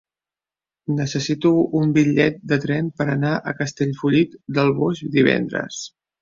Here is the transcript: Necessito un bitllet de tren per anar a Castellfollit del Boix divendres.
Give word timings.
Necessito 0.93 1.51
un 1.79 1.91
bitllet 1.97 2.39
de 2.53 2.59
tren 2.63 2.87
per 3.03 3.07
anar 3.17 3.35
a 3.37 3.53
Castellfollit 3.61 4.35
del 4.59 4.75
Boix 4.81 5.05
divendres. 5.19 5.85